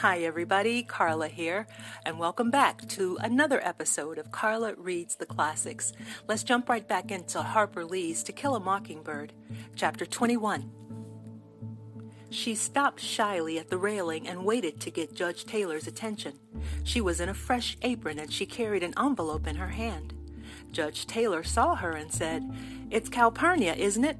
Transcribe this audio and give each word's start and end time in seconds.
Hi, 0.00 0.20
everybody. 0.20 0.82
Karla 0.82 1.28
here, 1.28 1.66
and 2.06 2.18
welcome 2.18 2.50
back 2.50 2.88
to 2.88 3.18
another 3.20 3.60
episode 3.62 4.16
of 4.16 4.32
Karla 4.32 4.74
Reads 4.76 5.16
the 5.16 5.26
Classics. 5.26 5.92
Let's 6.26 6.42
jump 6.42 6.70
right 6.70 6.88
back 6.88 7.10
into 7.10 7.42
Harper 7.42 7.84
Lee's 7.84 8.22
To 8.22 8.32
Kill 8.32 8.56
a 8.56 8.60
Mockingbird, 8.60 9.34
Chapter 9.76 10.06
21. 10.06 10.70
She 12.30 12.54
stopped 12.54 13.00
shyly 13.00 13.58
at 13.58 13.68
the 13.68 13.76
railing 13.76 14.26
and 14.26 14.46
waited 14.46 14.80
to 14.80 14.90
get 14.90 15.12
Judge 15.12 15.44
Taylor's 15.44 15.86
attention. 15.86 16.38
She 16.82 17.02
was 17.02 17.20
in 17.20 17.28
a 17.28 17.34
fresh 17.34 17.76
apron 17.82 18.18
and 18.18 18.32
she 18.32 18.46
carried 18.46 18.82
an 18.82 18.94
envelope 18.98 19.46
in 19.46 19.56
her 19.56 19.68
hand. 19.68 20.14
Judge 20.72 21.06
Taylor 21.06 21.44
saw 21.44 21.74
her 21.74 21.90
and 21.90 22.10
said, 22.10 22.50
It's 22.90 23.10
Calpurnia, 23.10 23.74
isn't 23.74 24.06
it? 24.06 24.16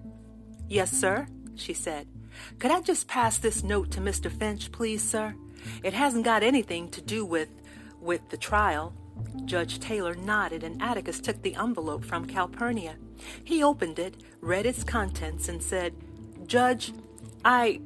Yes, 0.69 0.91
sir, 0.91 1.27
she 1.55 1.73
said. 1.73 2.07
Could 2.59 2.71
I 2.71 2.83
just 2.83 3.09
pass 3.09 3.39
this 3.39 3.63
note 3.63 3.91
to 3.93 4.01
Mr. 4.01 4.31
Finch, 4.31 4.71
please, 4.71 5.03
sir? 5.03 5.35
It 5.83 5.93
hasn't 5.93 6.25
got 6.25 6.43
anything 6.43 6.89
to 6.91 7.01
do 7.01 7.25
with 7.25 7.49
with 8.01 8.29
the 8.31 8.37
trial. 8.37 8.95
Judge 9.45 9.79
Taylor 9.79 10.15
nodded 10.15 10.65
and 10.65 10.81
Atticus 10.81 11.21
took 11.21 11.43
the 11.43 11.55
envelope 11.55 12.05
from 12.05 12.25
Calpurnia. 12.25 12.97
He 13.45 13.63
opened 13.63 13.99
it, 13.99 14.17
read 14.41 14.65
its 14.65 14.83
contents, 14.83 15.49
and 15.49 15.63
said, 15.63 15.93
Judge, 16.47 16.93
I 17.45 17.81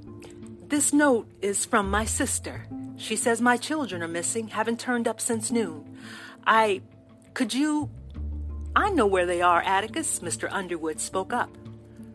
this 0.69 0.93
note 0.93 1.29
is 1.43 1.65
from 1.65 1.91
my 1.91 2.05
sister. 2.05 2.67
She 2.97 3.17
says 3.17 3.41
my 3.41 3.57
children 3.57 4.03
are 4.03 4.09
missing, 4.09 4.49
haven't 4.49 4.81
turned 4.81 5.07
up 5.07 5.21
since 5.21 5.51
noon. 5.51 5.99
I. 6.47 6.83
Could 7.35 7.53
you. 7.53 7.91
I 8.77 8.91
know 8.91 9.07
where 9.07 9.27
they 9.27 9.43
are, 9.43 9.63
Atticus, 9.63 10.21
Mr. 10.21 10.49
Underwood 10.51 11.01
spoke 11.01 11.33
up. 11.33 11.57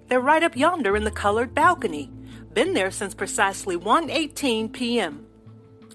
They're 0.08 0.20
right 0.20 0.44
up 0.44 0.56
yonder 0.56 0.96
in 0.96 1.04
the 1.04 1.12
colored 1.12 1.54
balcony. 1.54 2.12
Been 2.54 2.74
there 2.74 2.92
since 2.92 3.14
precisely 3.14 3.78
1:18 3.78 4.74
p.m. 4.74 5.26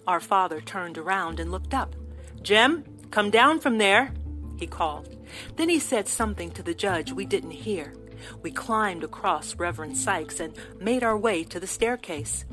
Our 0.06 0.20
father 0.20 0.60
turned 0.60 0.98
around 0.98 1.41
and 1.41 1.50
looked 1.50 1.74
up. 1.74 1.97
Jem, 2.42 2.84
come 3.10 3.30
down 3.30 3.60
from 3.60 3.78
there, 3.78 4.12
he 4.56 4.66
called. 4.66 5.16
Then 5.56 5.69
he 5.69 5.78
said 5.78 6.08
something 6.08 6.50
to 6.52 6.62
the 6.62 6.74
judge 6.74 7.12
we 7.12 7.24
didn't 7.24 7.52
hear. 7.52 7.94
We 8.42 8.50
climbed 8.50 9.05
across 9.05 9.56
Reverend 9.56 9.96
Sykes 9.96 10.41
and 10.41 10.55
made 10.80 11.02
our 11.02 11.16
way 11.16 11.44
to 11.44 11.58
the 11.58 11.66
staircase. 11.66 12.44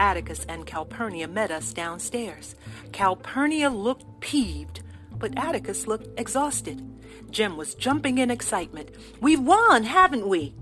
Atticus 0.00 0.44
and 0.48 0.66
Calpurnia 0.66 1.28
met 1.28 1.50
us 1.50 1.72
downstairs. 1.72 2.54
Calpurnia 2.92 3.70
looked 3.70 4.20
peeved, 4.20 4.82
but 5.18 5.36
Atticus 5.38 5.86
looked 5.86 6.18
exhausted. 6.18 6.82
Jem 7.30 7.56
was 7.56 7.74
jumping 7.74 8.18
in 8.18 8.30
excitement. 8.30 8.90
We've 9.20 9.40
won, 9.40 9.84
haven't 9.84 10.28
we? 10.28 10.54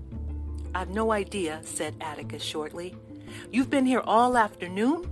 I've 0.75 0.89
no 0.89 1.11
idea, 1.11 1.61
said 1.63 1.95
Atticus 2.01 2.43
shortly. 2.43 2.95
You've 3.51 3.69
been 3.69 3.85
here 3.85 4.01
all 4.01 4.37
afternoon? 4.37 5.09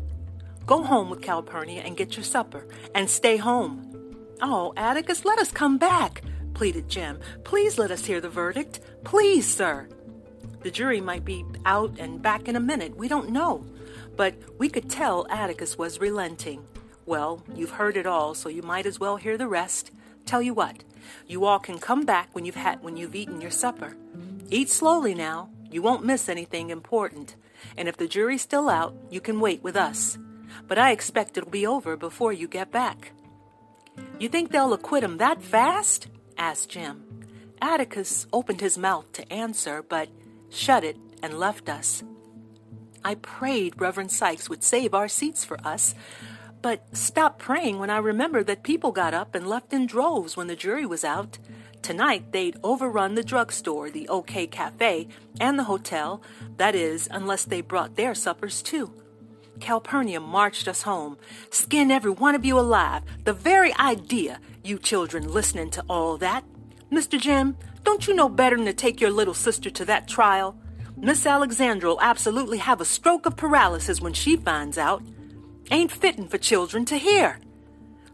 Go 0.72 0.84
home 0.84 1.10
with 1.10 1.22
Calpurnia 1.22 1.82
and 1.82 1.98
get 1.98 2.16
your 2.16 2.24
supper, 2.24 2.66
and 2.96 3.10
stay 3.10 3.36
home. 3.36 4.16
Oh, 4.42 4.72
Atticus, 4.78 5.26
let 5.26 5.38
us 5.38 5.52
come 5.52 5.78
back 5.78 6.22
pleaded 6.54 6.88
Jem. 6.88 7.20
Please 7.44 7.78
let 7.78 7.92
us 7.92 8.06
hear 8.06 8.22
the 8.22 8.30
verdict. 8.30 8.80
Please, 9.04 9.52
sir. 9.52 9.90
The 10.62 10.72
jury 10.72 11.02
might 11.02 11.26
be 11.26 11.44
out 11.66 12.00
and 12.00 12.22
back 12.22 12.48
in 12.48 12.56
a 12.56 12.60
minute. 12.62 12.96
We 12.96 13.10
don't 13.10 13.32
know. 13.32 13.66
But 14.16 14.36
we 14.58 14.70
could 14.70 14.90
tell 14.90 15.28
Atticus 15.30 15.78
was 15.78 16.00
relenting. 16.00 16.64
Well, 17.06 17.44
you've 17.54 17.72
heard 17.72 17.98
it 17.98 18.06
all, 18.06 18.34
so 18.34 18.48
you 18.48 18.62
might 18.62 18.86
as 18.86 18.98
well 18.98 19.18
hear 19.18 19.38
the 19.38 19.48
rest. 19.48 19.92
Tell 20.26 20.42
you 20.42 20.54
what, 20.54 20.86
you 21.28 21.44
all 21.44 21.60
can 21.60 21.80
come 21.80 22.06
back 22.06 22.30
when 22.32 22.46
you've 22.46 22.56
had 22.56 22.82
when 22.82 22.96
you've 22.96 23.16
eaten 23.16 23.42
your 23.42 23.52
supper. 23.52 23.98
Eat 24.50 24.70
slowly 24.70 25.16
now. 25.16 25.50
You 25.70 25.82
won't 25.82 26.06
miss 26.06 26.30
anything 26.30 26.70
important. 26.70 27.36
And 27.76 27.90
if 27.90 27.98
the 27.98 28.08
jury's 28.08 28.44
still 28.44 28.70
out, 28.70 28.96
you 29.10 29.20
can 29.20 29.40
wait 29.40 29.64
with 29.64 29.76
us. 29.76 30.18
But 30.72 30.80
I 30.80 30.92
expect 30.92 31.38
it'll 31.38 31.50
be 31.50 31.68
over 31.68 31.98
before 31.98 32.32
you 32.32 32.48
get 32.48 32.72
back. 32.72 33.12
You 34.20 34.30
think 34.30 34.52
they'll 34.52 34.72
acquit 34.72 35.04
him 35.04 35.18
that 35.18 35.44
fast? 35.44 36.08
asked 36.38 36.70
Jem. 36.70 37.04
Atticus 37.62 38.26
opened 38.32 38.62
his 38.62 38.78
mouth 38.78 39.12
to 39.12 39.34
answer, 39.34 39.84
but 39.84 40.08
shut 40.50 40.86
it 40.86 40.96
and 41.22 41.38
left 41.38 41.68
us. 41.68 42.06
I 43.04 43.16
prayed 43.16 43.82
Reverend 43.82 44.14
Sykes 44.14 44.48
would 44.48 44.64
save 44.64 44.94
our 44.94 45.10
seats 45.10 45.44
for 45.44 45.60
us, 45.68 45.94
but 46.62 46.96
stopped 46.96 47.40
praying 47.40 47.78
when 47.78 47.90
I 47.90 47.98
remembered 47.98 48.48
that 48.48 48.64
people 48.64 48.94
got 48.94 49.14
up 49.14 49.36
and 49.36 49.50
left 49.50 49.74
in 49.74 49.86
droves 49.86 50.38
when 50.38 50.48
the 50.48 50.56
jury 50.56 50.86
was 50.86 51.04
out. 51.04 51.38
Tonight 51.82 52.32
they'd 52.32 52.56
overrun 52.64 53.16
the 53.16 53.26
drugstore, 53.26 53.90
the 53.90 54.08
OK 54.08 54.48
Cafe, 54.48 55.10
and 55.38 55.60
the 55.60 55.66
hotel, 55.66 56.22
that 56.56 56.76
is, 56.76 57.10
unless 57.12 57.44
they 57.44 57.60
brought 57.60 57.98
their 57.98 58.16
suppers 58.16 58.62
too. 58.62 59.01
Calpurnia 59.62 60.20
marched 60.20 60.68
us 60.68 60.82
home. 60.82 61.18
Skin 61.50 61.92
every 61.92 62.12
one 62.12 62.36
of 62.36 62.44
you 62.44 62.60
alive. 62.60 63.04
The 63.24 63.34
very 63.34 63.74
idea, 63.76 64.40
you 64.64 64.78
children 64.78 65.32
listening 65.32 65.70
to 65.72 65.86
all 65.90 66.18
that. 66.18 66.44
Mr. 66.92 67.20
Jem, 67.20 67.56
don't 67.84 68.08
you 68.08 68.14
know 68.14 68.28
better 68.28 68.58
than 68.58 68.66
to 68.66 68.74
take 68.74 69.00
your 69.00 69.12
little 69.12 69.34
sister 69.34 69.70
to 69.70 69.86
that 69.86 70.08
trial? 70.08 70.58
Miss 70.98 71.26
Alexandra'll 71.26 72.02
absolutely 72.02 72.58
have 72.58 72.82
a 72.82 72.86
stroke 72.86 73.26
of 73.26 73.38
paralysis 73.38 74.02
when 74.02 74.14
she 74.14 74.36
finds 74.36 74.78
out. 74.78 75.02
Ain't 75.72 75.92
fittin' 75.92 76.28
for 76.28 76.38
children 76.38 76.84
to 76.86 76.98
hear. 76.98 77.40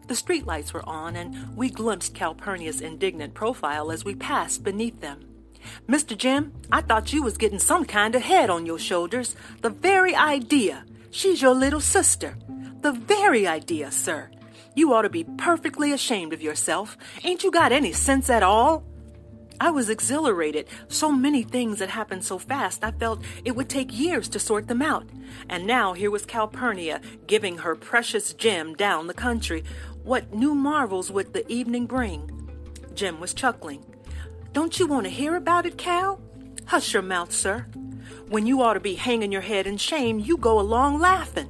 The 0.06 0.14
streetlights 0.14 0.72
were 0.72 0.88
on, 0.88 1.16
and 1.16 1.56
we 1.56 1.68
glimpsed 1.68 2.14
Calpurnia's 2.14 2.80
indignant 2.80 3.34
profile 3.34 3.90
as 3.90 4.04
we 4.04 4.14
passed 4.14 4.62
beneath 4.62 5.00
them. 5.00 5.20
Mr. 5.86 6.16
Jem, 6.16 6.52
I 6.72 6.80
thought 6.80 7.12
you 7.12 7.22
was 7.22 7.36
getting 7.36 7.58
some 7.58 7.84
kind 7.84 8.14
of 8.14 8.22
head 8.22 8.48
on 8.48 8.64
your 8.64 8.78
shoulders. 8.78 9.36
The 9.60 9.70
very 9.70 10.14
idea. 10.14 10.84
She's 11.10 11.42
your 11.42 11.54
little 11.54 11.80
sister. 11.80 12.36
The 12.80 12.92
very 12.92 13.46
idea, 13.46 13.90
sir. 13.90 14.30
You 14.74 14.92
ought 14.92 15.02
to 15.02 15.10
be 15.10 15.24
perfectly 15.24 15.92
ashamed 15.92 16.32
of 16.32 16.42
yourself. 16.42 16.96
Ain't 17.24 17.42
you 17.42 17.50
got 17.50 17.72
any 17.72 17.92
sense 17.92 18.30
at 18.30 18.42
all? 18.42 18.84
I 19.60 19.70
was 19.70 19.90
exhilarated. 19.90 20.68
So 20.86 21.10
many 21.10 21.42
things 21.42 21.80
had 21.80 21.88
happened 21.90 22.24
so 22.24 22.38
fast, 22.38 22.84
I 22.84 22.92
felt 22.92 23.24
it 23.44 23.56
would 23.56 23.68
take 23.68 23.98
years 23.98 24.28
to 24.28 24.38
sort 24.38 24.68
them 24.68 24.80
out. 24.80 25.08
And 25.48 25.66
now 25.66 25.94
here 25.94 26.12
was 26.12 26.24
Calpurnia 26.24 27.00
giving 27.26 27.58
her 27.58 27.74
precious 27.74 28.32
Jem 28.34 28.74
down 28.74 29.08
the 29.08 29.14
country. 29.14 29.64
What 30.04 30.32
new 30.32 30.54
marvels 30.54 31.10
would 31.10 31.32
the 31.32 31.50
evening 31.50 31.86
bring? 31.86 32.48
Jem 32.94 33.18
was 33.18 33.34
chuckling. 33.34 33.84
Don't 34.52 34.78
you 34.78 34.86
want 34.86 35.04
to 35.04 35.10
hear 35.10 35.34
about 35.34 35.66
it, 35.66 35.76
Cal? 35.76 36.20
Hush 36.66 36.92
your 36.92 37.02
mouth, 37.02 37.32
sir. 37.32 37.66
When 38.28 38.46
you 38.46 38.60
ought 38.60 38.74
to 38.74 38.80
be 38.80 38.96
hanging 38.96 39.32
your 39.32 39.40
head 39.40 39.66
in 39.66 39.78
shame, 39.78 40.18
you 40.18 40.36
go 40.36 40.60
along 40.60 41.00
laughing. 41.00 41.48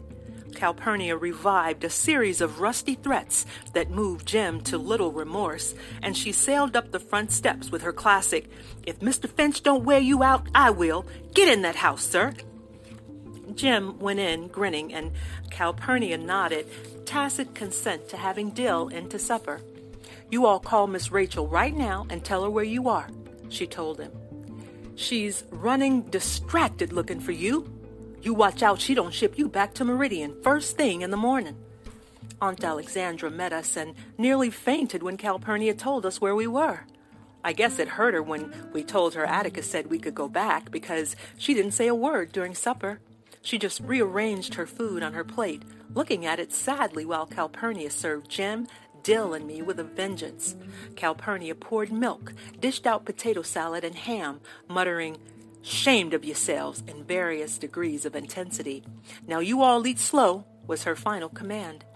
Calpurnia 0.54 1.16
revived 1.16 1.82
a 1.82 1.90
series 1.90 2.40
of 2.40 2.60
rusty 2.60 2.94
threats 2.94 3.46
that 3.72 3.90
moved 3.90 4.26
Jem 4.28 4.60
to 4.62 4.78
little 4.78 5.10
remorse, 5.10 5.74
and 6.02 6.16
she 6.16 6.30
sailed 6.30 6.76
up 6.76 6.92
the 6.92 7.00
front 7.00 7.32
steps 7.32 7.72
with 7.72 7.82
her 7.82 7.92
classic, 7.92 8.48
If 8.86 9.00
Mr. 9.00 9.28
Finch 9.28 9.64
don't 9.64 9.82
wear 9.82 9.98
you 9.98 10.22
out, 10.22 10.46
I 10.54 10.70
will. 10.70 11.04
Get 11.34 11.48
in 11.48 11.62
that 11.62 11.74
house, 11.74 12.04
sir. 12.04 12.32
Jem 13.56 13.98
went 13.98 14.20
in, 14.20 14.46
grinning, 14.46 14.94
and 14.94 15.10
Calpurnia 15.50 16.16
nodded, 16.16 16.68
tacit 17.06 17.56
consent 17.56 18.08
to 18.10 18.16
having 18.16 18.50
Dill 18.50 18.86
in 18.86 19.08
to 19.08 19.18
supper. 19.18 19.62
You 20.30 20.46
all 20.46 20.60
call 20.60 20.86
Miss 20.86 21.10
Rachel 21.10 21.48
right 21.48 21.74
now 21.74 22.06
and 22.08 22.24
tell 22.24 22.44
her 22.44 22.50
where 22.50 22.62
you 22.62 22.88
are, 22.88 23.08
she 23.48 23.66
told 23.66 23.98
him. 23.98 24.12
She's 24.98 25.44
running 25.52 26.02
distracted 26.02 26.92
looking 26.92 27.20
for 27.20 27.30
you. 27.30 27.70
You 28.20 28.34
watch 28.34 28.64
out 28.64 28.80
she 28.80 28.94
don't 28.94 29.14
ship 29.14 29.38
you 29.38 29.48
back 29.48 29.72
to 29.74 29.84
Meridian 29.84 30.42
first 30.42 30.76
thing 30.76 31.02
in 31.02 31.12
the 31.12 31.16
morning. 31.16 31.54
Aunt 32.42 32.64
Alexandra 32.64 33.30
met 33.30 33.52
us 33.52 33.76
and 33.76 33.94
nearly 34.18 34.50
fainted 34.50 35.04
when 35.04 35.16
Calpurnia 35.16 35.74
told 35.74 36.04
us 36.04 36.20
where 36.20 36.34
we 36.34 36.48
were. 36.48 36.80
I 37.44 37.52
guess 37.52 37.78
it 37.78 37.86
hurt 37.90 38.12
her 38.12 38.20
when 38.20 38.52
we 38.72 38.82
told 38.82 39.14
her 39.14 39.24
Atticus 39.24 39.70
said 39.70 39.86
we 39.86 40.00
could 40.00 40.16
go 40.16 40.28
back 40.28 40.72
because 40.72 41.14
she 41.36 41.54
didn't 41.54 41.74
say 41.74 41.86
a 41.86 41.94
word 41.94 42.32
during 42.32 42.56
supper. 42.56 42.98
She 43.40 43.56
just 43.56 43.80
rearranged 43.82 44.54
her 44.54 44.66
food 44.66 45.04
on 45.04 45.12
her 45.12 45.22
plate, 45.22 45.62
looking 45.94 46.26
at 46.26 46.40
it 46.40 46.52
sadly 46.52 47.04
while 47.04 47.24
Calpurnia 47.24 47.90
served 47.90 48.28
Jem 48.28 48.66
Dill 49.08 49.32
and 49.32 49.46
me 49.46 49.62
with 49.62 49.80
a 49.80 49.84
vengeance. 49.84 50.54
Calpurnia 50.94 51.54
poured 51.54 51.90
milk, 51.90 52.34
dished 52.60 52.86
out 52.86 53.06
potato 53.06 53.40
salad 53.40 53.82
and 53.82 53.94
ham, 53.94 54.42
muttering, 54.68 55.16
Shamed 55.62 56.12
of 56.12 56.26
yourselves 56.26 56.82
in 56.86 57.04
various 57.04 57.56
degrees 57.56 58.04
of 58.04 58.14
intensity. 58.14 58.84
Now 59.26 59.38
you 59.38 59.62
all 59.62 59.86
eat 59.86 59.98
slow, 59.98 60.44
was 60.66 60.84
her 60.84 60.94
final 60.94 61.30
command. 61.30 61.86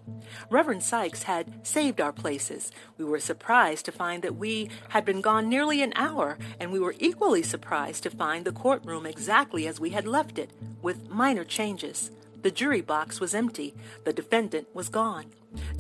Reverend 0.49 0.83
Sykes 0.83 1.25
had 1.25 1.67
saved 1.67 2.01
our 2.01 2.15
places. 2.15 2.73
We 2.97 3.05
were 3.05 3.21
surprised 3.21 3.85
to 3.85 3.93
find 3.93 4.23
that 4.23 4.37
we 4.37 4.71
had 4.89 5.05
been 5.05 5.21
gone 5.21 5.51
nearly 5.51 5.83
an 5.83 5.93
hour, 5.95 6.39
and 6.59 6.73
we 6.73 6.81
were 6.81 6.95
equally 6.99 7.43
surprised 7.43 8.05
to 8.05 8.11
find 8.11 8.47
the 8.47 8.53
courtroom 8.53 9.05
exactly 9.05 9.67
as 9.67 9.79
we 9.79 9.91
had 9.91 10.07
left 10.07 10.39
it, 10.39 10.51
with 10.81 11.11
minor 11.11 11.45
changes. 11.45 12.11
The 12.41 12.51
jury 12.51 12.81
box 12.81 13.21
was 13.21 13.35
empty. 13.35 13.75
The 14.07 14.15
defendant 14.15 14.69
was 14.75 14.89
gone. 14.89 15.27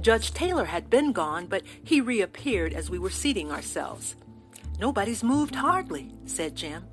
Judge 0.00 0.32
Taylor 0.32 0.66
had 0.66 0.90
been 0.90 1.12
gone, 1.12 1.46
but 1.46 1.62
he 1.82 2.00
reappeared 2.00 2.72
as 2.72 2.90
we 2.90 2.98
were 2.98 3.10
seating 3.10 3.50
ourselves. 3.50 4.16
Nobody's 4.78 5.22
moved 5.22 5.54
hardly, 5.54 6.12
said 6.26 6.56
Jem. 6.56 6.84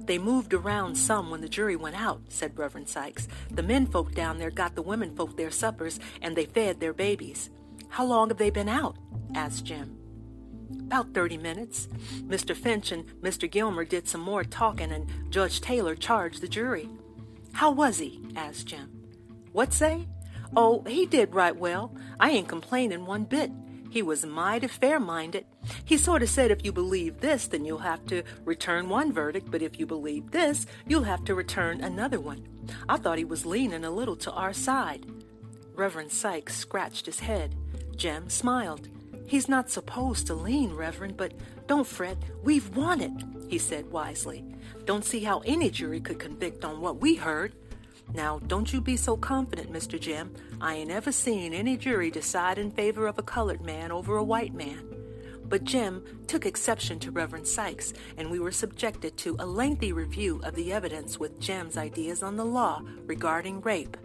They 0.00 0.18
moved 0.18 0.54
around 0.54 0.96
some 0.96 1.30
when 1.30 1.42
the 1.42 1.48
jury 1.48 1.76
went 1.76 2.00
out, 2.00 2.22
said 2.30 2.58
Reverend 2.58 2.88
Sykes. 2.88 3.28
The 3.50 3.62
men 3.62 3.86
folk 3.86 4.14
down 4.14 4.38
there 4.38 4.50
got 4.50 4.74
the 4.74 4.82
women 4.82 5.14
folk 5.14 5.36
their 5.36 5.50
suppers, 5.50 6.00
and 6.22 6.34
they 6.34 6.46
fed 6.46 6.80
their 6.80 6.94
babies. 6.94 7.50
How 7.90 8.04
long 8.04 8.28
have 8.28 8.38
they 8.38 8.50
been 8.50 8.68
out? 8.68 8.96
asked 9.34 9.66
Jem. 9.66 9.98
About 10.80 11.12
30 11.12 11.36
minutes. 11.36 11.88
Mr. 12.22 12.56
Finch 12.56 12.90
and 12.92 13.04
Mr. 13.20 13.50
Gilmer 13.50 13.84
did 13.84 14.08
some 14.08 14.22
more 14.22 14.44
talking, 14.44 14.92
and 14.92 15.06
Judge 15.30 15.60
Taylor 15.60 15.94
charged 15.94 16.40
the 16.40 16.48
jury. 16.48 16.88
How 17.52 17.70
was 17.70 17.98
he? 17.98 18.22
asked 18.34 18.66
Jem. 18.66 18.90
What 19.52 19.72
say? 19.72 20.06
Oh, 20.56 20.82
he 20.86 21.04
did 21.04 21.34
right 21.34 21.56
well. 21.56 21.94
I 22.20 22.30
ain't 22.30 22.48
complaining 22.48 23.06
one 23.06 23.24
bit. 23.24 23.50
He 23.90 24.02
was 24.02 24.26
mighty 24.26 24.68
fair 24.68 25.00
minded. 25.00 25.46
He 25.84 25.96
sort 25.96 26.22
of 26.22 26.28
said 26.28 26.50
if 26.50 26.64
you 26.64 26.72
believe 26.72 27.20
this, 27.20 27.46
then 27.46 27.64
you'll 27.64 27.78
have 27.78 28.04
to 28.06 28.22
return 28.44 28.88
one 28.88 29.12
verdict, 29.12 29.50
but 29.50 29.62
if 29.62 29.78
you 29.78 29.86
believe 29.86 30.30
this, 30.30 30.66
you'll 30.86 31.04
have 31.04 31.24
to 31.24 31.34
return 31.34 31.80
another 31.80 32.20
one. 32.20 32.46
I 32.88 32.98
thought 32.98 33.18
he 33.18 33.24
was 33.24 33.46
leaning 33.46 33.84
a 33.84 33.90
little 33.90 34.16
to 34.16 34.32
our 34.32 34.52
side. 34.52 35.06
Reverend 35.74 36.10
Sykes 36.12 36.56
scratched 36.56 37.06
his 37.06 37.20
head. 37.20 37.54
Jem 37.96 38.28
smiled. 38.28 38.88
He's 39.26 39.48
not 39.48 39.70
supposed 39.70 40.26
to 40.26 40.34
lean, 40.34 40.74
Reverend, 40.74 41.16
but 41.16 41.32
don't 41.66 41.86
fret. 41.86 42.18
We've 42.42 42.74
won 42.76 43.00
it, 43.00 43.12
he 43.48 43.58
said 43.58 43.90
wisely. 43.90 44.44
Don't 44.84 45.04
see 45.04 45.20
how 45.20 45.40
any 45.40 45.70
jury 45.70 46.00
could 46.00 46.18
convict 46.18 46.64
on 46.64 46.80
what 46.80 47.00
we 47.00 47.14
heard. 47.14 47.54
Now, 48.14 48.38
don't 48.46 48.72
you 48.72 48.80
be 48.80 48.96
so 48.96 49.16
confident, 49.16 49.72
Mr. 49.72 50.00
Jem. 50.00 50.34
I 50.60 50.76
ain't 50.76 50.90
ever 50.90 51.12
seen 51.12 51.52
any 51.52 51.76
jury 51.76 52.10
decide 52.10 52.58
in 52.58 52.70
favor 52.70 53.06
of 53.06 53.18
a 53.18 53.22
colored 53.22 53.60
man 53.60 53.92
over 53.92 54.16
a 54.16 54.24
white 54.24 54.54
man. 54.54 54.88
But 55.44 55.64
Jem 55.64 56.04
took 56.26 56.44
exception 56.44 56.98
to 57.00 57.10
Reverend 57.10 57.46
Sykes, 57.46 57.94
and 58.16 58.30
we 58.30 58.38
were 58.38 58.52
subjected 58.52 59.16
to 59.18 59.36
a 59.38 59.46
lengthy 59.46 59.92
review 59.92 60.40
of 60.44 60.54
the 60.54 60.72
evidence 60.72 61.18
with 61.18 61.40
Jem's 61.40 61.76
ideas 61.76 62.22
on 62.22 62.36
the 62.36 62.44
law 62.44 62.82
regarding 63.06 63.60
rape. 63.62 63.96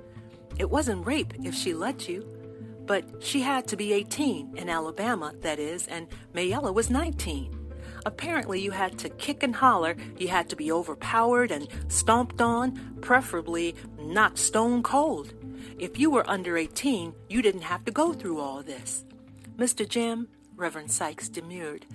It 0.57 0.69
wasn't 0.69 1.05
rape 1.05 1.33
if 1.43 1.55
she 1.55 1.73
let 1.73 2.07
you, 2.07 2.25
but 2.85 3.05
she 3.23 3.41
had 3.41 3.67
to 3.67 3.77
be 3.77 3.93
18 3.93 4.57
in 4.57 4.69
Alabama, 4.69 5.33
that 5.41 5.59
is, 5.59 5.87
and 5.87 6.07
Mayella 6.33 6.73
was 6.73 6.89
19. 6.89 7.62
Apparently, 8.05 8.59
you 8.59 8.71
had 8.71 8.97
to 8.99 9.09
kick 9.09 9.43
and 9.43 9.55
holler, 9.55 9.95
you 10.17 10.27
had 10.27 10.49
to 10.49 10.55
be 10.55 10.71
overpowered 10.71 11.51
and 11.51 11.67
stomped 11.87 12.41
on, 12.41 12.97
preferably 13.01 13.75
not 13.99 14.37
stone 14.37 14.83
cold. 14.83 15.33
If 15.79 15.97
you 15.97 16.11
were 16.11 16.29
under 16.29 16.57
18, 16.57 17.13
you 17.29 17.41
didn't 17.41 17.61
have 17.61 17.85
to 17.85 17.91
go 17.91 18.13
through 18.13 18.39
all 18.39 18.61
this. 18.61 19.05
Mr. 19.57 19.87
Jem, 19.87 20.27
Reverend 20.55 20.91
Sykes 20.91 21.29
demurred, 21.29 21.85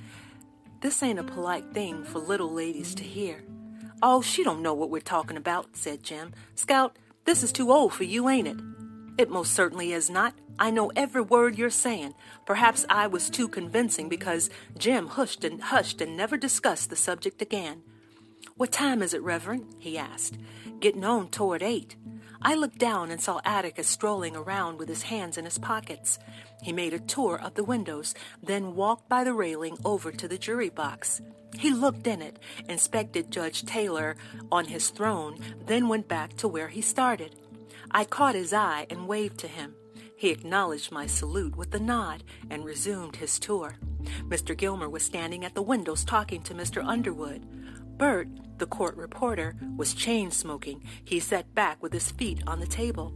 this 0.80 1.02
ain't 1.02 1.18
a 1.18 1.24
polite 1.24 1.72
thing 1.72 2.04
for 2.04 2.20
little 2.20 2.52
ladies 2.52 2.94
to 2.94 3.02
hear. 3.02 3.42
Oh, 4.00 4.22
she 4.22 4.44
don't 4.44 4.62
know 4.62 4.74
what 4.74 4.90
we're 4.90 5.00
talking 5.00 5.36
about, 5.36 5.76
said 5.76 6.04
Jem. 6.04 6.32
Scout, 6.54 6.96
this 7.24 7.42
is 7.42 7.50
too 7.50 7.72
old 7.72 7.92
for 7.92 8.04
you, 8.04 8.28
ain't 8.28 8.46
it? 8.46 8.56
It 9.18 9.28
most 9.28 9.54
certainly 9.54 9.92
is 9.92 10.08
not. 10.08 10.34
I 10.58 10.70
know 10.70 10.90
every 10.96 11.22
word 11.22 11.56
you're 11.56 11.70
saying. 11.70 12.14
Perhaps 12.44 12.84
I 12.88 13.06
was 13.06 13.30
too 13.30 13.48
convincing 13.48 14.08
because 14.08 14.50
Jem 14.76 15.06
hushed 15.06 15.44
and 15.44 15.62
hushed 15.62 16.00
and 16.00 16.16
never 16.16 16.36
discussed 16.36 16.90
the 16.90 16.96
subject 16.96 17.40
again. 17.40 17.82
What 18.56 18.72
time 18.72 19.02
is 19.02 19.14
it, 19.14 19.22
Reverend? 19.22 19.66
he 19.78 19.96
asked. 19.96 20.36
Getting 20.80 21.04
on 21.04 21.28
toward 21.28 21.62
eight. 21.62 21.94
I 22.42 22.54
looked 22.54 22.78
down 22.78 23.10
and 23.10 23.20
saw 23.20 23.40
Atticus 23.44 23.88
strolling 23.88 24.36
around 24.36 24.78
with 24.78 24.88
his 24.88 25.02
hands 25.02 25.38
in 25.38 25.44
his 25.44 25.58
pockets. 25.58 26.18
He 26.62 26.72
made 26.72 26.92
a 26.92 27.00
tour 27.00 27.40
of 27.40 27.54
the 27.54 27.64
windows, 27.64 28.14
then 28.42 28.74
walked 28.74 29.08
by 29.08 29.24
the 29.24 29.34
railing 29.34 29.78
over 29.84 30.10
to 30.12 30.28
the 30.28 30.38
jury 30.38 30.68
box. 30.68 31.20
He 31.56 31.72
looked 31.72 32.06
in 32.06 32.22
it, 32.22 32.38
inspected 32.68 33.30
Judge 33.30 33.64
Taylor 33.64 34.16
on 34.52 34.66
his 34.66 34.90
throne, 34.90 35.38
then 35.66 35.88
went 35.88 36.08
back 36.08 36.36
to 36.38 36.48
where 36.48 36.68
he 36.68 36.80
started. 36.80 37.34
I 37.90 38.04
caught 38.04 38.34
his 38.34 38.52
eye 38.52 38.86
and 38.90 39.08
waved 39.08 39.38
to 39.38 39.48
him. 39.48 39.74
He 40.18 40.30
acknowledged 40.30 40.90
my 40.90 41.06
salute 41.06 41.54
with 41.54 41.72
a 41.76 41.78
nod 41.78 42.24
and 42.50 42.64
resumed 42.64 43.14
his 43.14 43.38
tour. 43.38 43.76
Mr. 44.24 44.56
Gilmer 44.56 44.88
was 44.88 45.04
standing 45.04 45.44
at 45.44 45.54
the 45.54 45.62
windows 45.62 46.04
talking 46.04 46.42
to 46.42 46.54
Mr. 46.54 46.84
Underwood. 46.84 47.46
Bert, 47.96 48.26
the 48.58 48.66
court 48.66 48.96
reporter, 48.96 49.54
was 49.76 49.94
chain 49.94 50.32
smoking. 50.32 50.82
He 51.04 51.20
sat 51.20 51.54
back 51.54 51.80
with 51.80 51.92
his 51.92 52.10
feet 52.10 52.42
on 52.48 52.58
the 52.58 52.66
table. 52.66 53.14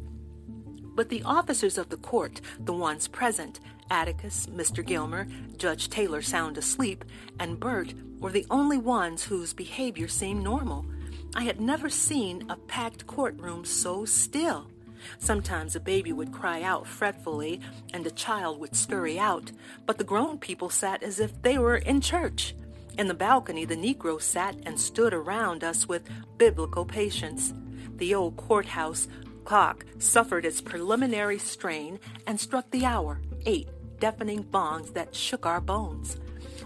But 0.95 1.09
the 1.09 1.25
officers 1.25 1.77
of 1.77 1.89
the 1.89 1.97
court, 1.97 2.41
the 2.61 2.73
ones 2.73 3.09
present, 3.09 3.59
Atticus, 3.91 4.47
Mr. 4.47 4.87
Gilmer, 4.87 5.27
Judge 5.57 5.91
Taylor 5.91 6.23
sound 6.23 6.57
asleep, 6.57 7.05
and 7.41 7.59
Bert, 7.59 7.95
were 8.21 8.31
the 8.31 8.47
only 8.49 8.79
ones 8.79 9.25
whose 9.25 9.53
behavior 9.53 10.07
seemed 10.07 10.45
normal. 10.45 10.87
I 11.35 11.43
had 11.43 11.61
never 11.61 11.91
seen 11.91 12.49
a 12.49 12.55
packed 12.55 13.09
courtroom 13.09 13.65
so 13.65 14.05
still. 14.05 14.72
Sometimes 15.19 15.77
a 15.77 15.81
baby 15.81 16.13
would 16.13 16.33
cry 16.33 16.63
out 16.63 16.87
fretfully 16.87 17.61
and 17.93 18.07
a 18.07 18.11
child 18.11 18.61
would 18.61 18.77
scurry 18.77 19.19
out, 19.19 19.53
but 19.87 19.99
the 19.99 20.05
grown 20.05 20.39
people 20.39 20.71
sat 20.71 21.03
as 21.03 21.21
if 21.21 21.41
they 21.43 21.59
were 21.59 21.77
in 21.77 22.01
church. 22.01 22.55
In 22.99 23.09
the 23.09 23.15
balcony, 23.15 23.65
the 23.65 23.77
Negroes 23.77 24.25
sat 24.25 24.55
and 24.65 24.79
stood 24.79 25.15
around 25.15 25.65
us 25.65 25.89
with 25.89 26.09
biblical 26.37 26.85
patience. 26.85 27.55
The 27.97 28.15
old 28.15 28.37
courthouse 28.37 29.09
clock 29.45 29.87
suffered 29.99 30.45
its 30.45 30.61
preliminary 30.61 31.39
strain 31.39 31.99
and 32.27 32.39
struck 32.39 32.71
the 32.71 32.85
hour, 32.85 33.21
eight 33.47 33.69
deafening 33.99 34.45
bongs 34.45 34.93
that 34.95 35.15
shook 35.15 35.47
our 35.47 35.61
bones. 35.61 36.19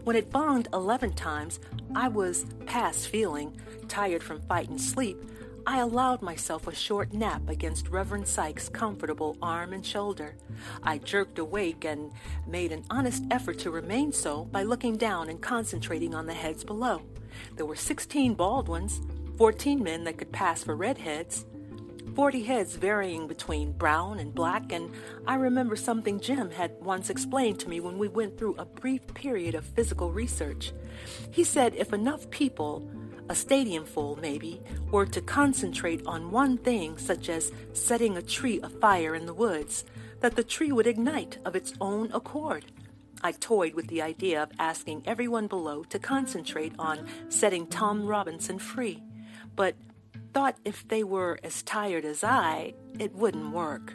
When 0.05 0.17
it 0.17 0.31
bonged 0.31 0.73
eleven 0.73 1.13
times, 1.13 1.61
I 1.95 2.09
was 2.09 2.47
past 2.67 3.09
feeling, 3.09 3.61
tired 3.89 4.23
from 4.23 4.41
fight 4.43 4.69
and 4.69 4.81
sleep. 4.81 5.19
I 5.69 5.81
allowed 5.81 6.23
myself 6.23 6.69
a 6.69 6.75
short 6.75 7.13
nap 7.13 7.49
against 7.49 7.89
Reverend 7.89 8.29
Sykes' 8.29 8.69
comfortable 8.69 9.37
arm 9.43 9.73
and 9.73 9.85
shoulder. 9.85 10.37
I 10.85 10.99
jerked 10.99 11.41
awake 11.41 11.85
and 11.85 12.13
made 12.47 12.71
an 12.71 12.85
honest 12.89 13.25
effort 13.33 13.59
to 13.61 13.73
remain 13.73 14.13
so 14.13 14.45
by 14.45 14.63
looking 14.63 14.97
down 14.97 15.29
and 15.29 15.43
concentrating 15.43 16.15
on 16.15 16.27
the 16.27 16.35
heads 16.35 16.63
below. 16.63 17.03
There 17.57 17.67
were 17.67 17.75
16 17.75 18.35
bald 18.35 18.69
ones, 18.69 19.01
14 19.39 19.83
men 19.83 20.05
that 20.05 20.19
could 20.19 20.31
pass 20.31 20.63
for 20.63 20.77
redheads, 20.77 21.47
40 22.15 22.45
heads 22.45 22.77
varying 22.77 23.27
between 23.27 23.73
brown 23.73 24.21
and 24.21 24.33
black, 24.33 24.71
and 24.71 24.91
I 25.27 25.35
remember 25.35 25.75
something 25.75 26.21
Jem 26.21 26.53
had 26.53 26.77
once 26.81 27.11
explained 27.11 27.59
to 27.61 27.69
me 27.69 27.81
when 27.81 27.99
we 27.99 28.07
went 28.07 28.39
through 28.39 28.55
a 28.57 28.65
brief 28.65 29.05
period 29.15 29.57
of 29.57 29.65
physical 29.65 30.13
research. 30.13 30.73
He 31.33 31.43
said 31.43 31.75
if 31.75 31.93
enough 31.93 32.31
people, 32.31 32.89
a 33.29 33.35
stadium 33.35 33.85
full 33.85 34.17
maybe, 34.17 34.61
or 34.93 35.07
to 35.07 35.21
concentrate 35.21 36.03
on 36.07 36.31
one 36.31 36.59
thing, 36.59 36.99
such 36.99 37.29
as 37.29 37.53
setting 37.73 38.17
a 38.17 38.23
tree 38.23 38.61
afire 38.63 39.15
in 39.15 39.27
the 39.27 39.35
woods, 39.35 39.85
that 40.21 40.37
the 40.37 40.45
tree 40.45 40.73
would 40.73 40.87
ignite 40.87 41.39
of 41.45 41.57
its 41.57 41.73
own 41.81 42.11
accord. 42.13 42.67
I 43.23 43.33
toyed 43.33 43.75
with 43.75 43.89
the 43.89 44.03
idea 44.03 44.43
of 44.43 44.51
asking 44.59 45.03
everyone 45.07 45.47
below 45.47 45.85
to 45.85 45.99
concentrate 45.99 46.75
on 46.79 47.07
setting 47.29 47.67
Tom 47.67 48.07
Robinson 48.07 48.59
free, 48.59 49.03
but 49.55 49.75
thought 50.33 50.57
if 50.65 50.87
they 50.89 51.03
were 51.03 51.39
as 51.43 51.63
tired 51.63 52.05
as 52.05 52.23
I, 52.23 52.75
it 52.99 53.15
wouldn't 53.15 53.53
work. 53.53 53.95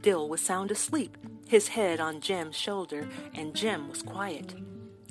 Dill 0.00 0.28
was 0.28 0.40
sound 0.40 0.70
asleep, 0.70 1.16
his 1.46 1.68
head 1.68 2.00
on 2.00 2.20
Jem's 2.20 2.56
shoulder, 2.56 3.08
and 3.34 3.54
Jem 3.54 3.88
was 3.88 4.02
quiet. 4.02 4.54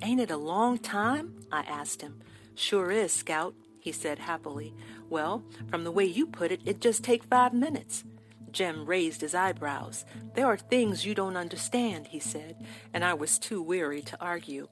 Ain't 0.02 0.20
it 0.20 0.32
a 0.32 0.38
long 0.38 0.78
time? 0.78 1.46
I 1.52 1.62
asked 1.62 2.02
him. 2.02 2.22
Sure 2.56 2.92
is, 2.92 3.12
Scout, 3.12 3.56
he 3.84 3.92
said 3.92 4.18
happily. 4.18 4.74
Well, 5.10 5.44
from 5.70 5.84
the 5.84 5.92
way 5.92 6.06
you 6.06 6.26
put 6.26 6.54
it, 6.54 6.62
it 6.66 6.80
just 6.80 7.04
take 7.04 7.26
five 7.26 7.54
minutes. 7.54 8.06
Jem 8.50 8.86
raised 8.86 9.20
his 9.20 9.36
eyebrows. 9.36 10.06
There 10.36 10.46
are 10.46 10.56
things 10.56 11.06
you 11.06 11.14
don't 11.14 11.36
understand, 11.36 12.08
he 12.08 12.20
said, 12.20 12.66
and 12.94 13.04
I 13.04 13.14
was 13.14 13.38
too 13.38 13.62
weary 13.62 14.02
to 14.04 14.18
argue. 14.22 14.70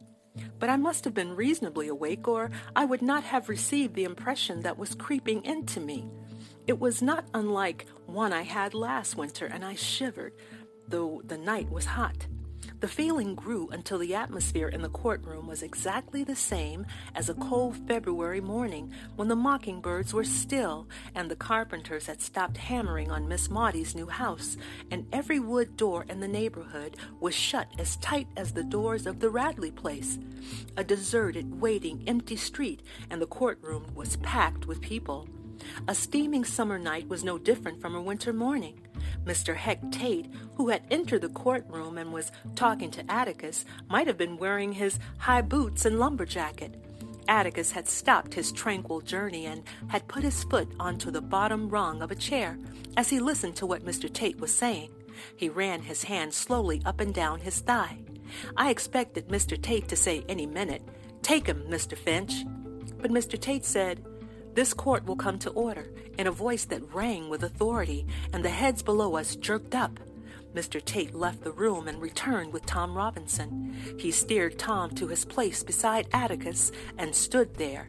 But 0.60 0.70
I 0.70 0.78
must 0.78 1.04
have 1.04 1.14
been 1.14 1.36
reasonably 1.36 1.90
awake, 1.90 2.26
or 2.26 2.52
I 2.74 2.86
would 2.86 3.02
not 3.02 3.24
have 3.24 3.50
received 3.50 3.96
the 3.96 4.06
impression 4.06 4.62
that 4.62 4.78
was 4.78 4.96
creeping 4.96 5.44
into 5.44 5.82
me. 5.82 6.10
It 6.66 6.80
was 6.80 7.02
not 7.02 7.26
unlike 7.34 7.88
one 8.06 8.32
I 8.32 8.44
had 8.44 8.74
last 8.74 9.18
winter, 9.18 9.46
and 9.46 9.66
I 9.66 9.76
shivered, 9.76 10.32
though 10.88 11.22
the 11.26 11.38
night 11.38 11.70
was 11.70 11.84
hot. 11.84 12.28
The 12.82 12.88
feeling 12.88 13.36
grew 13.36 13.70
until 13.70 14.00
the 14.00 14.16
atmosphere 14.16 14.68
in 14.68 14.82
the 14.82 14.90
courtroom 14.90 15.46
was 15.46 15.62
exactly 15.62 16.24
the 16.24 16.36
same 16.36 16.88
as 17.14 17.30
a 17.30 17.36
cold 17.36 17.78
February 17.88 18.42
morning 18.42 18.92
when 19.16 19.28
the 19.28 19.36
mockingbirds 19.36 20.16
were 20.16 20.24
still 20.24 20.88
and 21.14 21.30
the 21.30 21.36
carpenters 21.36 22.08
had 22.08 22.24
stopped 22.24 22.58
hammering 22.58 23.12
on 23.12 23.28
Miss 23.28 23.52
Maudie's 23.52 23.94
new 23.94 24.08
house, 24.08 24.58
and 24.90 25.06
every 25.14 25.40
wood 25.40 25.78
door 25.78 26.08
in 26.10 26.22
the 26.22 26.28
neighborhood 26.28 26.98
was 27.20 27.36
shut 27.36 27.68
as 27.78 27.98
tight 27.98 28.28
as 28.36 28.52
the 28.52 28.64
doors 28.64 29.06
of 29.06 29.20
the 29.20 29.30
Radley 29.30 29.70
place. 29.70 30.18
A 30.76 30.84
deserted, 30.84 31.62
waiting, 31.62 32.04
empty 32.08 32.36
street, 32.36 32.82
and 33.12 33.22
the 33.22 33.28
courtroom 33.28 33.94
was 33.94 34.16
packed 34.18 34.66
with 34.66 34.82
people. 34.82 35.30
A 35.88 35.94
steaming 35.94 36.44
summer 36.44 36.80
night 36.80 37.08
was 37.08 37.24
no 37.24 37.38
different 37.38 37.80
from 37.80 37.94
a 37.94 38.02
winter 38.02 38.34
morning. 38.34 38.80
Mr. 39.26 39.56
Heck 39.56 39.92
Tate, 39.92 40.28
who 40.56 40.70
had 40.70 40.84
entered 40.90 41.22
the 41.22 41.30
courtroom 41.30 41.98
and 41.98 42.12
was 42.12 42.32
talking 42.56 42.92
to 42.92 43.12
Atticus, 43.12 43.66
might 43.90 44.08
have 44.08 44.18
been 44.18 44.38
wearing 44.38 44.74
his 44.74 45.00
high 45.20 45.42
boots 45.42 45.86
and 45.86 46.00
lumber 46.00 46.26
jacket. 46.26 46.76
Atticus 47.28 47.72
had 47.72 47.88
stopped 47.88 48.34
his 48.34 48.52
tranquil 48.52 49.02
journey 49.02 49.46
and 49.46 49.64
had 49.88 50.08
put 50.08 50.24
his 50.24 50.44
foot 50.44 50.68
onto 50.80 51.12
the 51.12 51.22
bottom 51.22 51.70
rung 51.70 52.02
of 52.02 52.12
a 52.12 52.16
chair 52.16 52.58
as 52.98 53.10
he 53.10 53.20
listened 53.20 53.56
to 53.58 53.66
what 53.66 53.86
Mr. 53.86 54.12
Tate 54.12 54.40
was 54.40 54.54
saying. 54.54 54.90
He 55.36 55.50
ran 55.50 55.82
his 55.82 56.04
hand 56.04 56.34
slowly 56.34 56.82
up 56.86 57.00
and 57.00 57.14
down 57.14 57.40
his 57.42 57.60
thigh. 57.60 58.00
I 58.58 58.70
expected 58.70 59.28
Mr. 59.28 59.62
Tate 59.62 59.88
to 59.90 59.96
say 59.96 60.24
any 60.28 60.46
minute, 60.46 60.82
Take 61.22 61.48
him, 61.48 61.64
Mr. 61.70 61.98
Finch. 61.98 62.44
But 63.00 63.12
Mr. 63.12 63.40
Tate 63.40 63.66
said, 63.66 64.04
This 64.54 64.74
court 64.74 65.06
will 65.06 65.16
come 65.16 65.40
to 65.40 65.50
order, 65.52 65.90
in 66.18 66.28
a 66.28 66.32
voice 66.32 66.66
that 66.66 66.94
rang 66.94 67.30
with 67.30 67.44
authority, 67.44 68.06
and 68.34 68.44
the 68.44 68.50
heads 68.50 68.84
below 68.84 69.16
us 69.16 69.36
jerked 69.36 69.74
up. 69.74 70.00
Mr. 70.54 70.84
Tate 70.84 71.16
left 71.16 71.44
the 71.44 71.52
room 71.52 71.88
and 71.88 72.02
returned 72.02 72.52
with 72.52 72.66
Tom 72.66 72.94
Robinson. 72.94 73.74
He 73.98 74.12
steered 74.12 74.60
Tom 74.60 74.90
to 74.96 75.08
his 75.08 75.24
place 75.24 75.64
beside 75.64 76.08
Atticus 76.12 76.74
and 76.98 77.16
stood 77.16 77.56
there. 77.56 77.88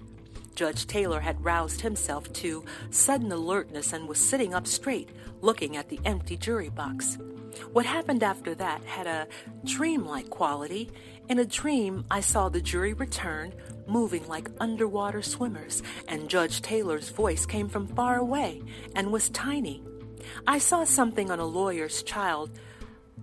Judge 0.55 0.87
Taylor 0.87 1.21
had 1.21 1.45
roused 1.45 1.81
himself 1.81 2.33
to 2.35 2.65
sudden 2.91 3.33
alertness 3.33 3.93
and 3.93 4.07
was 4.07 4.19
sitting 4.19 4.55
up 4.55 4.67
straight, 4.67 5.09
looking 5.41 5.77
at 5.77 5.89
the 5.89 5.99
empty 6.05 6.37
jury 6.37 6.69
box. 6.69 7.19
What 7.73 7.87
happened 7.87 8.23
after 8.23 8.55
that 8.55 8.85
had 8.85 9.07
a 9.07 9.27
dreamlike 9.65 10.31
quality. 10.31 10.91
In 11.29 11.39
a 11.39 11.45
dream, 11.47 12.05
I 12.11 12.21
saw 12.21 12.49
the 12.49 12.61
jury 12.61 12.93
return, 12.93 13.55
moving 13.87 14.27
like 14.27 14.51
underwater 14.61 15.23
swimmers, 15.23 15.83
and 16.09 16.29
Judge 16.29 16.61
Taylor's 16.61 17.11
voice 17.11 17.47
came 17.47 17.69
from 17.69 17.87
far 17.87 18.17
away 18.19 18.63
and 18.97 19.13
was 19.13 19.31
tiny. 19.31 19.83
I 20.47 20.59
saw 20.59 20.85
something 20.85 21.31
on 21.31 21.39
a 21.39 21.47
lawyer's 21.47 22.03
child. 22.03 22.51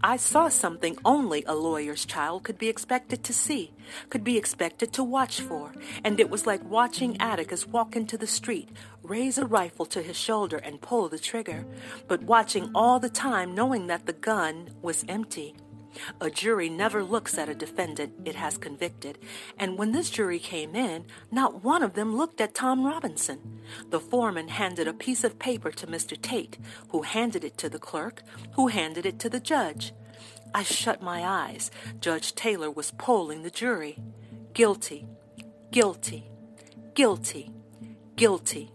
I 0.01 0.15
saw 0.15 0.47
something 0.47 0.97
only 1.03 1.43
a 1.43 1.53
lawyer's 1.53 2.05
child 2.05 2.43
could 2.43 2.57
be 2.57 2.69
expected 2.69 3.21
to 3.25 3.33
see, 3.33 3.73
could 4.09 4.23
be 4.23 4.37
expected 4.37 4.93
to 4.93 5.03
watch 5.03 5.41
for, 5.41 5.73
and 6.03 6.21
it 6.21 6.29
was 6.29 6.47
like 6.47 6.63
watching 6.63 7.19
Atticus 7.19 7.67
walk 7.67 7.97
into 7.97 8.17
the 8.17 8.27
street, 8.27 8.69
raise 9.03 9.37
a 9.37 9.45
rifle 9.45 9.85
to 9.87 10.01
his 10.01 10.15
shoulder, 10.15 10.57
and 10.57 10.81
pull 10.81 11.09
the 11.09 11.19
trigger, 11.19 11.65
but 12.07 12.23
watching 12.23 12.71
all 12.73 12.99
the 12.99 13.09
time 13.09 13.53
knowing 13.53 13.87
that 13.87 14.05
the 14.05 14.13
gun 14.13 14.69
was 14.81 15.03
empty. 15.09 15.53
A 16.21 16.29
jury 16.29 16.69
never 16.69 17.03
looks 17.03 17.37
at 17.37 17.49
a 17.49 17.55
defendant 17.55 18.13
it 18.25 18.35
has 18.35 18.57
convicted, 18.57 19.17
and 19.57 19.77
when 19.77 19.91
this 19.91 20.09
jury 20.09 20.39
came 20.39 20.75
in, 20.75 21.05
not 21.31 21.63
one 21.63 21.83
of 21.83 21.93
them 21.93 22.15
looked 22.15 22.41
at 22.41 22.53
Tom 22.53 22.85
Robinson. 22.85 23.59
The 23.89 23.99
foreman 23.99 24.49
handed 24.49 24.87
a 24.87 24.93
piece 24.93 25.23
of 25.23 25.39
paper 25.39 25.71
to 25.71 25.87
Mr. 25.87 26.19
Tate, 26.19 26.57
who 26.89 27.01
handed 27.03 27.43
it 27.43 27.57
to 27.57 27.69
the 27.69 27.79
clerk, 27.79 28.21
who 28.53 28.67
handed 28.67 29.05
it 29.05 29.19
to 29.19 29.29
the 29.29 29.39
judge. 29.39 29.93
I 30.53 30.63
shut 30.63 31.01
my 31.01 31.23
eyes. 31.23 31.69
Judge 31.99 32.33
Taylor 32.33 32.71
was 32.71 32.91
polling 32.91 33.43
the 33.43 33.51
jury. 33.51 33.97
Guilty, 34.53 35.07
guilty, 35.71 36.29
guilty, 36.95 37.51
guilty. 38.15 38.71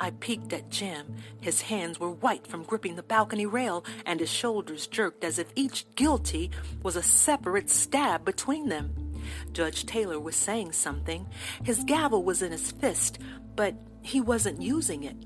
I 0.00 0.10
peeked 0.10 0.52
at 0.52 0.70
Jem. 0.70 1.16
His 1.40 1.62
hands 1.62 1.98
were 1.98 2.10
white 2.10 2.46
from 2.46 2.62
gripping 2.62 2.96
the 2.96 3.02
balcony 3.02 3.46
rail, 3.46 3.84
and 4.06 4.20
his 4.20 4.30
shoulders 4.30 4.86
jerked 4.86 5.24
as 5.24 5.38
if 5.38 5.52
each 5.54 5.86
guilty 5.94 6.50
was 6.82 6.96
a 6.96 7.02
separate 7.02 7.70
stab 7.70 8.24
between 8.24 8.68
them. 8.68 8.94
Judge 9.52 9.86
Taylor 9.86 10.20
was 10.20 10.36
saying 10.36 10.72
something. 10.72 11.26
His 11.64 11.84
gavel 11.84 12.22
was 12.22 12.42
in 12.42 12.52
his 12.52 12.70
fist, 12.70 13.18
but 13.56 13.74
he 14.02 14.20
wasn't 14.20 14.62
using 14.62 15.04
it. 15.04 15.16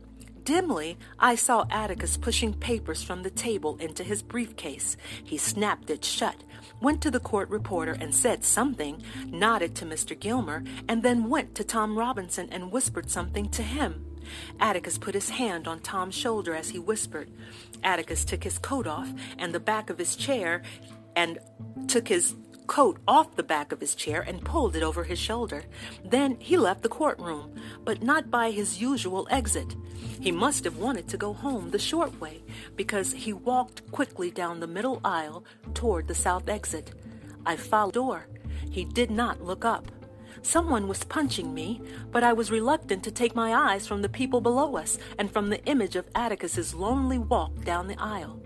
Dimly, 0.44 0.98
I 1.20 1.36
saw 1.36 1.66
Atticus 1.70 2.16
pushing 2.16 2.52
papers 2.52 3.02
from 3.02 3.22
the 3.22 3.30
table 3.30 3.76
into 3.76 4.02
his 4.02 4.22
briefcase. 4.22 4.96
He 5.22 5.38
snapped 5.38 5.88
it 5.88 6.04
shut, 6.04 6.42
went 6.80 7.00
to 7.02 7.12
the 7.12 7.20
court 7.20 7.48
reporter 7.48 7.92
and 7.92 8.12
said 8.12 8.42
something, 8.42 9.02
nodded 9.26 9.76
to 9.76 9.86
Mr. 9.86 10.18
Gilmer, 10.18 10.64
and 10.88 11.04
then 11.04 11.30
went 11.30 11.54
to 11.54 11.64
Tom 11.64 11.96
Robinson 11.96 12.48
and 12.50 12.72
whispered 12.72 13.08
something 13.08 13.50
to 13.50 13.62
him. 13.62 14.04
Atticus 14.60 14.98
put 14.98 15.14
his 15.14 15.30
hand 15.30 15.66
on 15.66 15.80
Tom's 15.80 16.14
shoulder 16.14 16.54
as 16.54 16.70
he 16.70 16.78
whispered. 16.78 17.30
Atticus 17.82 18.24
took 18.24 18.44
his 18.44 18.58
coat 18.58 18.86
off 18.86 19.12
and 19.38 19.54
the 19.54 19.60
back 19.60 19.90
of 19.90 19.98
his 19.98 20.16
chair 20.16 20.62
and 21.16 21.38
took 21.88 22.08
his 22.08 22.34
coat 22.66 22.98
off 23.06 23.36
the 23.36 23.42
back 23.42 23.72
of 23.72 23.80
his 23.80 23.94
chair 23.94 24.22
and 24.22 24.44
pulled 24.44 24.76
it 24.76 24.82
over 24.82 25.04
his 25.04 25.18
shoulder. 25.18 25.64
Then 26.04 26.36
he 26.38 26.56
left 26.56 26.82
the 26.82 26.88
courtroom, 26.88 27.54
but 27.84 28.02
not 28.02 28.30
by 28.30 28.50
his 28.50 28.80
usual 28.80 29.26
exit. 29.30 29.76
He 30.20 30.32
must 30.32 30.64
have 30.64 30.78
wanted 30.78 31.08
to 31.08 31.16
go 31.16 31.32
home 31.32 31.70
the 31.70 31.78
short 31.78 32.18
way 32.20 32.42
because 32.76 33.12
he 33.12 33.32
walked 33.32 33.90
quickly 33.90 34.30
down 34.30 34.60
the 34.60 34.66
middle 34.66 35.00
aisle 35.04 35.44
toward 35.74 36.08
the 36.08 36.14
south 36.14 36.48
exit. 36.48 36.92
I 37.44 37.56
followed 37.56 37.94
the 37.94 38.00
door. 38.00 38.26
He 38.70 38.84
did 38.84 39.10
not 39.10 39.42
look 39.42 39.64
up. 39.64 39.90
Someone 40.40 40.88
was 40.88 41.04
punching 41.04 41.52
me, 41.52 41.82
but 42.10 42.24
I 42.24 42.32
was 42.32 42.50
reluctant 42.50 43.04
to 43.04 43.10
take 43.10 43.34
my 43.34 43.52
eyes 43.54 43.86
from 43.86 44.00
the 44.00 44.08
people 44.08 44.40
below 44.40 44.76
us 44.76 44.98
and 45.18 45.30
from 45.30 45.50
the 45.50 45.62
image 45.66 45.96
of 45.96 46.10
Atticus's 46.14 46.74
lonely 46.74 47.18
walk 47.18 47.64
down 47.64 47.88
the 47.88 48.00
aisle. 48.00 48.40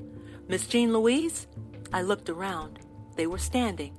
Miss 0.48 0.66
Jean 0.66 0.92
Louise? 0.92 1.46
I 1.92 2.02
looked 2.02 2.28
around. 2.28 2.80
They 3.16 3.26
were 3.26 3.38
standing, 3.38 3.96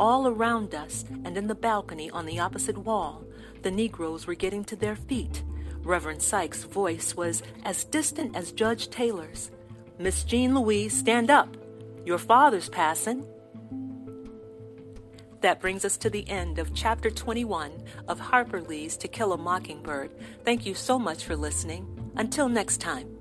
all 0.00 0.26
around 0.26 0.74
us 0.74 1.04
and 1.24 1.36
in 1.36 1.46
the 1.46 1.54
balcony 1.54 2.10
on 2.10 2.26
the 2.26 2.40
opposite 2.40 2.78
wall. 2.78 3.24
The 3.62 3.70
Negroes 3.70 4.26
were 4.26 4.34
getting 4.34 4.64
to 4.64 4.76
their 4.76 4.96
feet. 4.96 5.42
Reverend 5.82 6.22
Sykes' 6.22 6.64
voice 6.64 7.14
was 7.14 7.42
as 7.64 7.84
distant 7.84 8.34
as 8.34 8.52
Judge 8.52 8.90
Taylor's. 8.90 9.50
Miss 9.98 10.24
Jean 10.24 10.54
Louise, 10.54 10.96
stand 10.96 11.30
up. 11.30 11.56
Your 12.04 12.18
father's 12.18 12.68
passing. 12.68 13.26
That 15.46 15.60
brings 15.60 15.84
us 15.84 15.96
to 15.98 16.10
the 16.10 16.28
end 16.28 16.58
of 16.58 16.74
chapter 16.74 17.08
21 17.08 17.70
of 18.08 18.18
Harper 18.18 18.60
Lee's 18.60 18.96
To 18.96 19.06
Kill 19.06 19.32
a 19.32 19.38
Mockingbird. 19.38 20.10
Thank 20.44 20.66
you 20.66 20.74
so 20.74 20.98
much 20.98 21.22
for 21.22 21.36
listening. 21.36 21.86
Until 22.16 22.48
next 22.48 22.78
time. 22.78 23.15